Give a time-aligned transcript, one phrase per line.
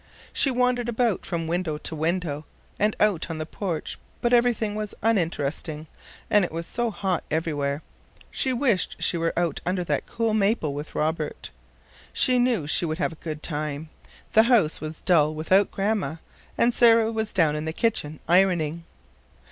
[0.33, 2.43] She wandered about from window to window,
[2.79, 5.85] and out on the porch, but everything was uninteresting,
[6.27, 7.83] and it was so hot everywhere.
[8.31, 11.51] She wished she were out under that cool maple with Robert.
[12.13, 13.89] She knew she would have a good time.
[14.33, 16.15] The house was dull without Grandma,
[16.57, 18.85] and Sarah was down in the kitchen ironing.